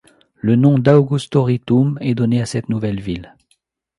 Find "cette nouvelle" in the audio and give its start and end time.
2.47-2.99